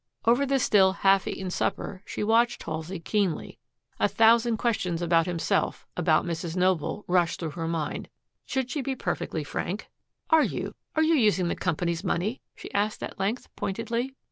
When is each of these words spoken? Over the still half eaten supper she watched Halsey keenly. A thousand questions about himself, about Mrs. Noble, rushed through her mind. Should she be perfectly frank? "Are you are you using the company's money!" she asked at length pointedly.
Over 0.25 0.47
the 0.47 0.57
still 0.57 0.93
half 0.93 1.27
eaten 1.27 1.51
supper 1.51 2.01
she 2.07 2.23
watched 2.23 2.63
Halsey 2.63 2.99
keenly. 2.99 3.59
A 3.99 4.07
thousand 4.07 4.57
questions 4.57 4.99
about 4.99 5.27
himself, 5.27 5.85
about 5.95 6.25
Mrs. 6.25 6.55
Noble, 6.55 7.05
rushed 7.07 7.39
through 7.39 7.51
her 7.51 7.67
mind. 7.67 8.09
Should 8.43 8.71
she 8.71 8.81
be 8.81 8.95
perfectly 8.95 9.43
frank? 9.43 9.89
"Are 10.31 10.41
you 10.43 10.73
are 10.95 11.03
you 11.03 11.13
using 11.13 11.49
the 11.49 11.55
company's 11.55 12.03
money!" 12.03 12.41
she 12.55 12.73
asked 12.73 13.03
at 13.03 13.19
length 13.19 13.55
pointedly. 13.55 14.15